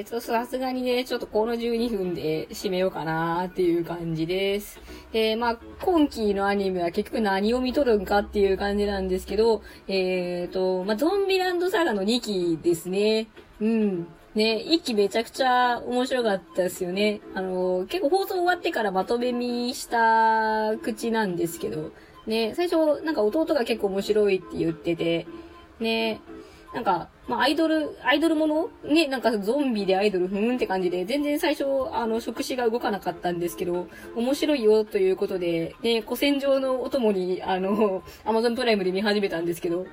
[0.00, 4.80] えー、ちょっとさすがにね、ちょっとこの12分で締めようかなーっていう感じです。
[5.12, 13.26] えー、まあ、今期のアニメは結局何を見とるんかっていう感じなんですけど、えーと、まあ、ゾンビランドサガの2期ですね。
[13.60, 14.06] うん。
[14.34, 17.20] ね、1期めちゃくちゃ面白かったですよね。
[17.34, 21.92] あの、結構放送終わってからまとめ見した口なんですけど、
[22.26, 25.26] ね、最初なんか弟が結構面白いって言ってて、
[25.78, 26.20] ね、
[26.72, 28.70] なんか、まあ、アイドル、アイドルもの？
[28.84, 39.86] ね、なんかゾンビでアイドルふーんって感じで、全然最初、あの、触手が動かなかったんですけど、面白いよということで、ね、古戦場のお供に、あの、アマゾンプライムで見始めたんですけど、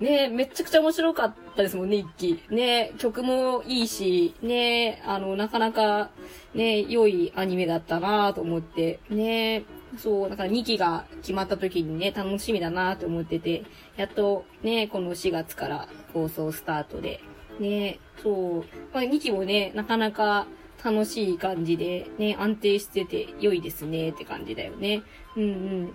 [0.00, 2.42] ねめちゃくちゃ面白かったですもんね、一期。
[2.50, 6.10] ね曲もいいし、ねあの、なかなか、
[6.54, 9.64] ね良いアニメだったなと思って、ね
[9.98, 13.64] そう、だから2期が決まった時にね、楽しみだなと思ってて、
[13.96, 17.20] やっとね、この4月から放送スタートで、
[17.60, 18.64] ね、そう、
[18.94, 20.46] まあ、2期もね、なかなか
[20.84, 25.02] 楽しい感じで、ね、安定してて良いですねって感じだよね。
[25.36, 25.92] うんうん。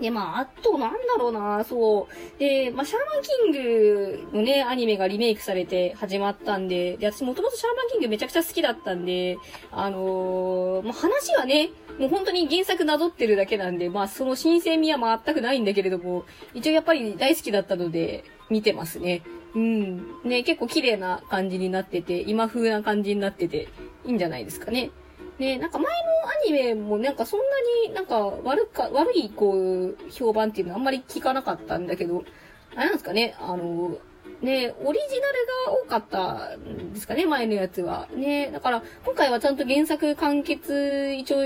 [0.00, 2.38] で、まあ、あと、なんだろうな、そう。
[2.38, 9.38] で、まあ、シャーマンキングのね、アニメがリメイクされて始まったんで、で、私もともとシャーマンキングめちゃくちゃ好きだったんで、
[9.72, 19.22] あのー、まあ、話はね、もう本当に原作なぞってるだけなんで、まあ、その新鮮味は全くないんだけれども、一応やっぱり大好きだったので、見てますね。
[19.54, 19.96] うん。
[20.24, 23.68] ね、結構綺麗な感じになってて、今風な感じになってて、
[24.04, 24.90] いいんじゃないですかね。
[25.38, 25.90] ね、なんか前の
[26.28, 27.46] アニメもなんかそんな
[27.88, 32.24] になんか悪か、悪いこう、評判っていうのはあんまり聞かなかったんだけど、
[32.74, 33.98] あれなんですかね、あの、
[34.40, 38.08] ね、オリジナルが多かったんですかね、前のやつは。
[38.14, 41.44] ね、だから今回はちゃんと原作完結一応、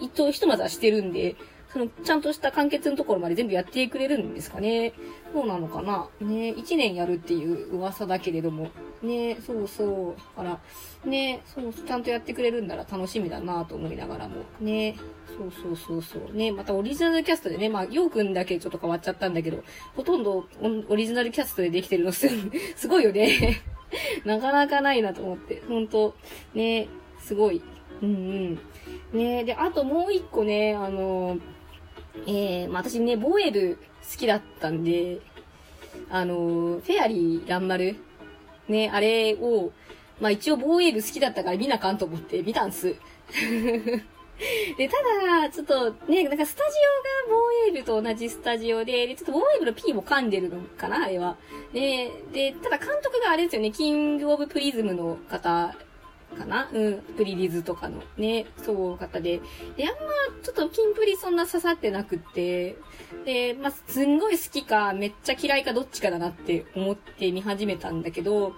[0.00, 1.36] 一応ひとまずはしてるんで、
[1.72, 4.94] その、ちゃんとした完結のところまで全部やってくれるんですかね。
[5.34, 8.70] そうなのかなね、1年やるっていう噂だけれども。
[9.02, 10.38] ね、そうそう。
[10.38, 10.60] だか
[11.04, 14.36] ら、ね、そう、ちゃんとやってくれるんなら楽しみだなと思いながらも。
[14.60, 14.96] ね、
[15.26, 16.34] そうそうそうそう。
[16.34, 19.62] ね、またオリジナルキャストでね、まあ、ようくんだけちょっと変わっちゃったんだけど、
[19.94, 20.46] ほとんど
[20.88, 22.28] オリジナルキャストでできてるのす、
[22.76, 23.60] すごいよね。
[24.24, 25.62] なかなかないなと思って。
[25.68, 26.14] ほんと、
[26.54, 26.88] ね、
[27.20, 27.60] すごい。
[28.02, 28.58] うん
[29.12, 29.18] うん。
[29.18, 31.38] ねで、あともう一個ね、あの
[32.26, 33.78] えー、まあ、私ね、ボエル
[34.10, 35.20] 好きだったんで、
[36.10, 37.96] あの、フェアリーランマル、
[38.68, 39.72] ね、あれを、
[40.20, 42.94] まあ、一応ボエル好きだったから見なかんと思って見たんす。
[44.78, 44.96] で、た
[45.40, 46.76] だ、ちょっとね、なんかスタジ
[47.26, 51.36] オがボーエールと同じスタジオで、で、ちょっとボーエールの P も噛んでるのかな、あれは。
[51.72, 55.74] で、で、ただ監督があれですよね、キングオブプリズムの方
[56.36, 56.68] かな？
[56.72, 56.98] うん。
[57.16, 59.40] プリリズとかのね、そう方で。
[59.76, 59.98] で、あんま、
[60.42, 62.76] ちょっとキンプリそんな刺さってなくって、
[63.24, 68.54] で、まあ、すんごい好きか、めっちゃ嫌いかどっちかだなって思って見始めたんだけど、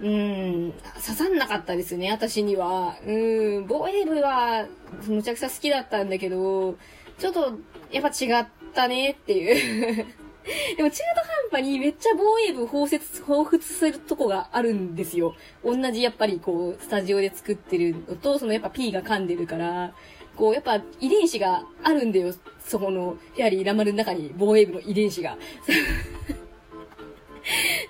[0.00, 2.96] うん、刺さんなかったですね、私には。
[3.04, 4.66] うん、ボエルは、
[5.06, 6.76] むちゃくちゃ好きだったんだけど、
[7.18, 7.58] ちょっと、
[7.90, 10.06] やっぱ違ったねっていう
[10.76, 11.04] でも中途
[11.52, 15.34] 半端にめっちゃ防衛部包摂、彷彿するとこがあるんですよ。
[15.64, 19.92] 同じやっぱりこう、スタジオで作ってるのと、そのやっぱ P が噛んでるから、
[20.36, 22.32] こう、やっぱ遺伝子があるんだよ。
[22.60, 25.36] そこの、フェアリーラマルの中に防衛部の遺伝子が。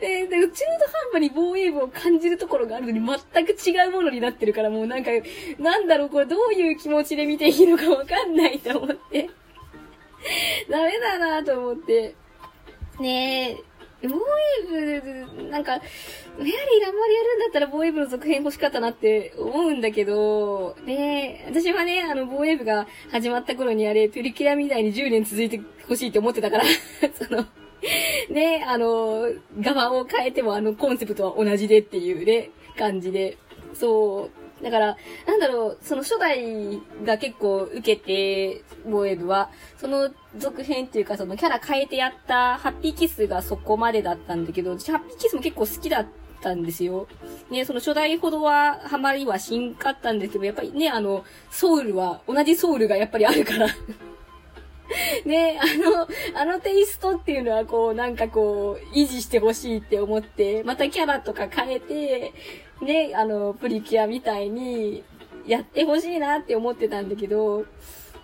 [0.01, 0.63] で、で中途
[1.13, 5.11] 半端に防衛部を感じるところがあるのに全く違うものになってるからもうなんか、
[5.59, 9.31] なんだろう、これどういう気持ちで見ていいのかわかんないと思って。
[10.69, 12.15] ダメだなと思って。
[13.00, 13.59] ね
[14.03, 14.19] え、ボー
[14.66, 26.64] エブ、なんか、フェアリーランマリやるんだったらボーエブの続編欲しかったなって思うんだけど、ね私はね、あの、ボーエブが始まった頃にあれ、プリキュラみたいに10年続いて欲しいって思ってたから
[27.14, 27.47] その、
[28.31, 29.28] ねあの、
[29.60, 33.36] 側を変えてもあの、コンセプトは同じでっていうね、感じで、
[33.75, 34.97] そう、だから、
[35.27, 46.07] なんだろう、その初代が結構受けて、ボーエブは、その続編っていうか、そのキャラ変えてやったハッピーキスがそこまでだったんだけど、ハッピーキスも結構好きだっ
[46.41, 47.07] たんですよ。
[47.51, 53.69] ね、その初代ほどは、ハマりはしんかったんですけど、やっぱりね、あの、ソウルは、同じソウルがやっぱりあるから
[55.24, 56.09] ね、あの、
[56.41, 62.32] あのテイストっていうのはこう、なんかこう、維持してほしいって思って、またキャラとか変えて、
[62.82, 65.03] ね、あの、プリキュアみたいに
[65.47, 67.65] やってほしいなって思ってたんだけど、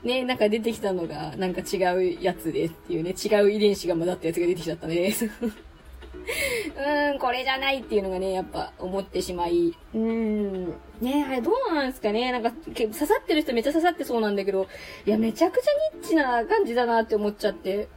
[0.02, 5.14] ね、なんか出てきたのが、なんか違うやつでっていうね、違う遺伝子が混ざったやつが出てきちゃったね。
[7.12, 9.74] うん、これじゃないっていうのがね、やっぱ思ってしまい。
[9.94, 10.74] うーん。
[11.00, 14.66] ねあれどうなんですかねなんか、刺さってる人めっちゃ刺さってそうなんだけど、
[15.06, 17.88] いや、めちゃくちゃニッチな感じだなって思っちゃって。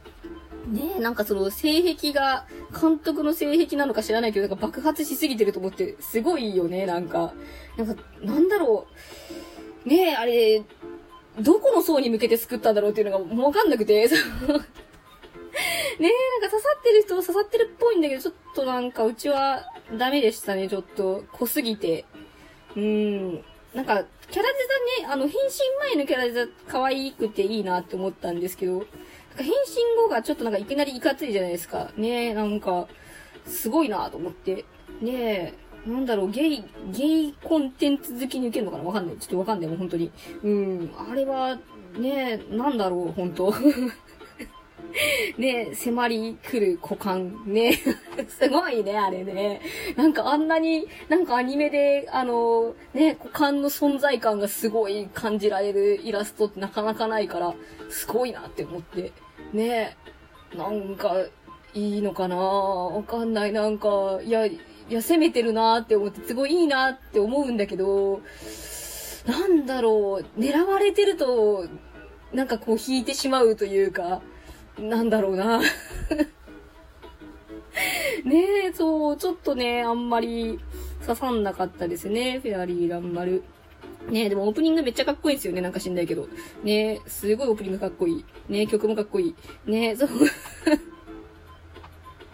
[0.68, 2.46] ねえ、なんかその性癖が、
[2.78, 7.32] 監督の性癖なのか知らないけど、なんか爆発しすぎてると思って、すごいよね、なんか。
[7.76, 8.86] なんか、なんだろ
[9.86, 9.88] う。
[9.88, 10.62] ねえ、あれ、
[11.40, 14.08] どこの層に向けて作ったんだろうっていうのがもうわかんなくて、
[15.98, 19.64] ねえ、なんか刺さってる人は刺さってるっぽいんだけど、ちょっとなんかうちは
[19.96, 21.24] ダメでしたね、ちょっと。
[21.32, 22.04] 濃すぎて。
[22.76, 23.34] うん。
[23.74, 24.58] なんか、キャラデ
[25.00, 28.86] ザね、あの、変身前のキャラデザ可愛くていいなって思ったんですけど、
[29.36, 29.52] 変身
[29.96, 31.90] 後がちょっとなんかいきなりいかついじゃないですか。
[31.96, 32.86] ねえ、なんか、
[33.46, 34.64] すごいなと思って。
[35.00, 35.54] ね
[35.86, 38.84] え、なんだろう、ゲイ、ゲイコンテンツ好きに受けるのかな？
[38.84, 39.16] わかんない。
[39.16, 40.12] ちょっとわかんない、もう本当に。
[40.42, 41.58] うん、あれは、
[41.98, 43.54] ねえ、なんだろう、本当
[45.38, 47.42] ね迫り来る股間。
[47.46, 47.72] ね
[48.28, 49.60] すごいね、あれね。
[49.96, 57.54] なんかあんなに、なんかアニメで、あの、ね、股間の存在感がすごい感じられるイラストってなかなかないから、
[57.88, 59.12] すごいなって思って。
[59.52, 59.96] ね
[60.56, 61.14] なんか、
[61.74, 63.52] いいのかなわかんない。
[63.52, 64.58] なんか、いや、い
[64.88, 68.22] や、攻めてるなって思って、すごいいいなって思うんだけど、
[69.26, 71.66] なんだろう、狙われてると、
[72.32, 74.22] なんかこう引いてしまうというか、
[74.80, 75.60] なんだろうな。
[78.24, 80.58] ねえ、そう、ちょっとね、あんまり
[81.02, 83.42] 刺さんなかったですね、フェアリーランバル。
[84.10, 86.28] ねえ、でもオープニングめっちゃかっこいいですよね、なんかしんないけど。
[86.62, 88.24] ねえ、すごいオープニングかっこいい。
[88.48, 89.34] ねえ、曲もかっこいい。
[89.70, 90.08] ねえ、そう。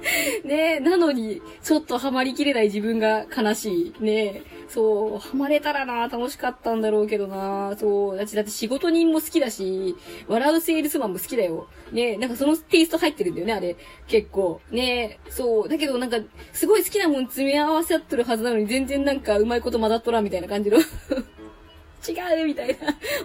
[0.44, 4.04] ねえ、なのに、ちょっとハマりきれない自分が悲しい。
[4.04, 9.94] ねえ、そう、ハマれたらな、楽しかったんだろうけどな、そう、だって、だって仕事人も好きだし、
[10.28, 11.68] 笑うセールスマンも好きだよ。
[11.92, 13.76] ねえ、なんかそのテイスト入ってるんだよね、あれ。
[14.06, 14.60] 結構。
[14.70, 16.18] ねえ、そう、だけどなんか、
[16.52, 20.78] すごい好きなもん詰め合わせってるはずなのに、全然なんかうまいこと混ざっとらんみたいな感じの
[22.06, 22.74] 違うみたいな、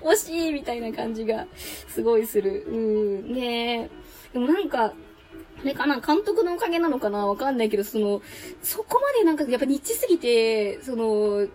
[0.09, 1.45] 惜しいみたいな感じが、
[1.89, 2.65] すごいする。
[2.67, 3.89] うん、ねえ。
[4.33, 4.93] でもなんか、
[5.61, 8.21] あれかな監督のおかげなのかなわかんないけど、その、
[8.61, 11.47] そこまでなんかやっぱニッチすぎて、その、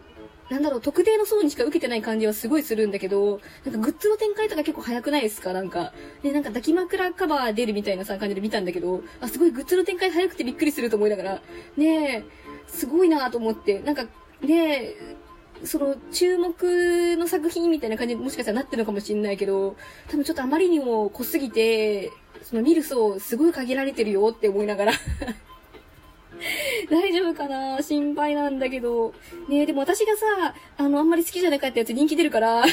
[0.50, 5.54] なんだろう、特定の層にしか受けてない感じはすごいするんだけど、なんかグッズの展開とか結構早くないですか？
[5.54, 5.94] なんか。
[6.22, 11.42] で、なんか抱き枕カバー出るみたいなさ、感じで見たんだけど、あ、すごいグッズの展開早くてびっくりすると思いながら、
[11.78, 12.24] ねえ、
[12.66, 14.04] すごいなと思って、なんか、
[14.42, 14.96] ねえ、
[15.64, 19.76] その、注目の作品みたいな感じにもしかしたらなってるのかもしれないけど、
[20.08, 22.10] 多分ちょっとあまりにも濃すぎて、
[22.42, 24.92] その見る層すごい限られてるよって思いながら。
[26.90, 27.80] 大丈夫かな？
[27.82, 29.14] 心配なんだけど。
[29.48, 32.60] ねでも私がさ、あの、あんまり好きじゃなかったやつ人気出るから。
[32.60, 32.66] も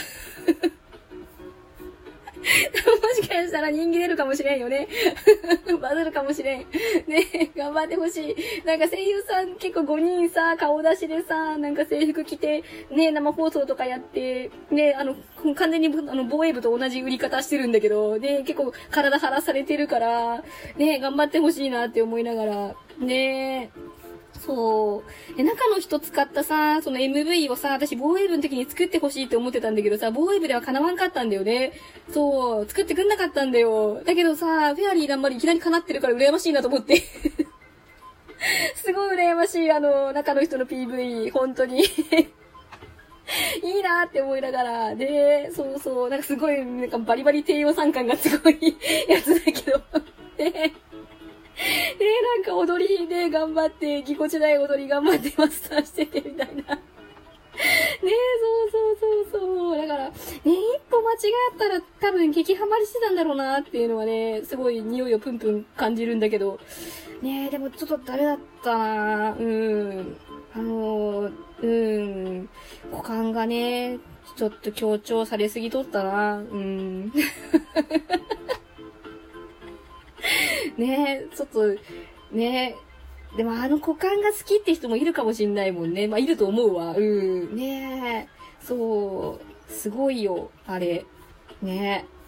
[3.52, 4.88] したら人気出るかもしれんよね。
[5.82, 6.60] バズるかもしれん。
[6.60, 8.36] ね頑張ってほしい。
[8.66, 15.16] なんか声優さん結構5人さ、顔出しでさ、なんか制服着て、ね生放送とかやって、ねあの、
[15.56, 20.44] 完全にあの防衛部と同じ売り方してるんだけど、ね結構体張らされてるから、
[20.78, 23.72] ね頑張ってほしいなって思いながら、ね
[24.46, 25.04] そ
[25.34, 25.38] う。
[25.38, 31.74] で、中の人使ったさ、その MV をさ、私防衛部の時に作ってほしいって思ってたんだけどさ、防衛部では叶わんかったんだよね。
[32.12, 34.02] そう、作ってくんなかったんだよ。
[34.04, 37.04] だけどさ、フェアリー頑張りいきなり叶ってるから羨ましいなと思って。
[38.76, 41.84] すごい羨ましい、あの、中の人の PV、本当に
[43.64, 48.76] いいなって思いながら、で、そうそう、なんかすごい、なんかバリバリ低予算感がすごい
[49.08, 49.82] やつだけど
[50.38, 50.74] で、で、
[51.64, 56.76] えなんか踊りで頑張って、ぎこちない踊り頑張ってマスターしててみたいな。
[56.76, 56.82] ね
[58.04, 58.10] え
[58.72, 59.88] そうそうそうそう。
[59.88, 60.14] だから、ね
[60.46, 60.54] 一
[60.90, 61.16] 歩間違
[61.56, 66.60] ったら多分激ハマりしてたんだろうなっていうのはね、すごい匂いをプンプン感じるんだけど。
[67.22, 70.18] ねえでもちょっとダメだったなうん。
[70.54, 72.50] あのーうん。
[72.92, 74.00] 股間がね、
[74.36, 77.12] ちょっと強調されすぎとったなうん。
[80.78, 81.68] ねえちょっと、
[82.32, 82.76] ね
[83.34, 86.08] えでもあの股間が好きって人もいるかもしんないもんね。
[86.08, 86.94] まあ、いると思うわ。
[86.96, 87.56] うん。
[87.56, 89.72] ねえそう。
[89.72, 91.06] すごいよ、あれ。
[91.62, 92.22] ねえ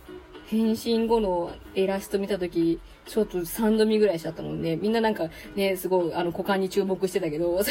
[0.48, 4.76] 変身後のイラスト見たとき、ちょっと3度見ぐらいしちゃったもんね。
[4.78, 7.62] みんななんかね、すごい、あの、股間に注目してたけど。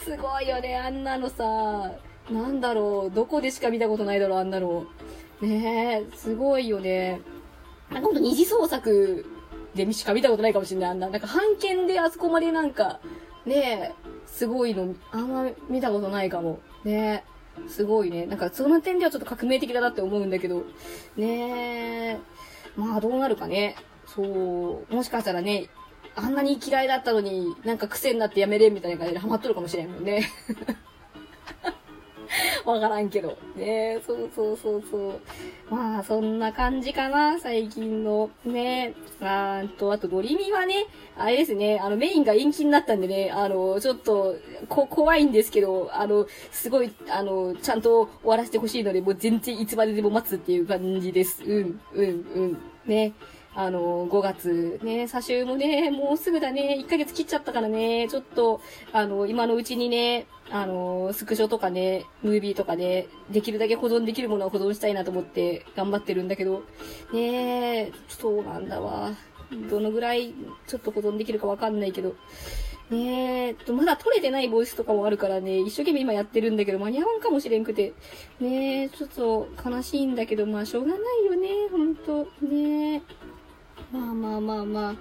[0.00, 1.92] すごいよね、あんなのさ。
[2.30, 4.86] なんだろう、どこでしか見たことないだろう、あんなの。
[5.40, 7.20] ねえ、すごいよね。
[7.90, 9.26] なんかほんと二次創作
[9.74, 10.90] でしか見たことないかもしれない。
[10.90, 13.00] あんな、なんか版権であそこまでなんか、
[13.46, 16.60] ねえ、すごいの、あんま見たことないかも。
[16.84, 17.24] ね
[17.58, 18.26] え、すごいね。
[18.26, 20.64] なんかその点ではちょっと革命的だなって思うんだけど、
[21.16, 22.18] ねえ、
[22.76, 23.76] まあどうなるかね。
[24.06, 25.68] そう、もしかしたらね、
[26.16, 30.28] あんなに嫌いだったのに、なんか癖になってやめれんみたいな感じでハマっとるかもしれんもんね。
[32.70, 33.36] わからんけど。
[33.56, 35.20] ねそうそうそうそ
[35.70, 35.74] う。
[35.74, 38.30] まあ、そんな感じかな、最近の。
[38.44, 40.86] ねあと、あと、ドリミはね、
[41.16, 44.36] あれですね、あの、メインが延期になったんでね、あの、ちょっと、
[44.68, 51.42] こ、怖いんですけど、あの、すごい、あの、ちゃんと終わらせてほしいので、もう全然いつまででも待つっていう感じです。
[51.44, 52.10] うん、うん、う
[52.42, 52.58] ん。
[52.86, 53.12] ね。
[53.54, 58.60] あの、5月、ね、差しもね、もうすぐだね、1ヶ月切っちゃったからね、ちょっと、
[58.92, 66.62] あの、今のうちにね、あの、スクショとかね、ムービーとかね、できるだけ保存できるものは保存したいなと思って頑張ってるんだけど、
[67.12, 69.10] ねえ、そうなんだわ。
[69.68, 70.32] どのぐらい、
[70.66, 72.14] ちょっと保存できるかわかんないけど、
[72.90, 77.92] ねえ、と、まだ撮れてないボイスとかもあるからね、一生懸命今やってるんだけど、間に合わんかもしれんくて。
[78.40, 82.24] ねえ、ちょっと悲しいんだけど、まあしょうがないよね、ほんと。
[82.42, 83.02] ねえ。
[83.92, 84.92] まあまあまあまあ。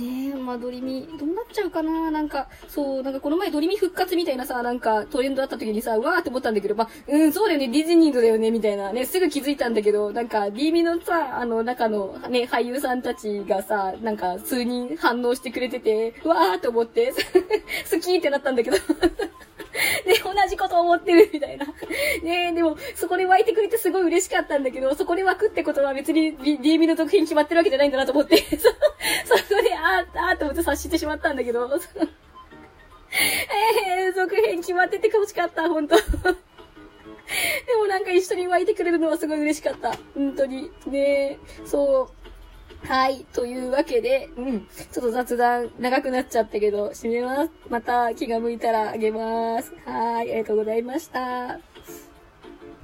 [0.00, 2.10] ねえ、まあドリミ、どうなっちゃうかな？
[2.10, 17.12] なんか、そう、なんかこの前ドリミ復活みたいなさ、なんかトレンドあった時にさ、うわーって思ったんだけど、まあ、うん、そうだよね、ディズニーだよね、みたいなね、すぐ気づいたんだけど、なんか、ディーミのさ、あの、中のね、俳優さんたちがさ、なんか、数人反応してくれてて、うわーって思って、
[17.90, 18.76] 好きってなったんだけど。
[20.04, 21.66] で、同じこと思ってるみたいな。
[22.22, 28.68] ねでも、そこで湧いてくれてすごい嬉しかったんだけど、そこで湧くってことは別に DM の続編決まってるわけじゃないんだなと思って、 そ、
[29.36, 31.68] そこで、あー、あーと思って察してしまったんだけど、
[33.12, 35.96] えー、続編決まってて欲しかった、ほんと。
[37.66, 39.92] でもなんか一緒に湧いてくれるのはすごい嬉しかった。
[40.14, 40.70] 本当に。
[40.86, 42.21] ねそう。
[42.84, 43.24] はい。
[43.32, 44.60] というわけで、うん。
[44.66, 47.50] ちょっと雑談長くなっちゃったけど、締めます。
[47.68, 49.72] また気が向いたらあげます。
[49.86, 50.32] はい。
[50.32, 51.71] ありがとうございました。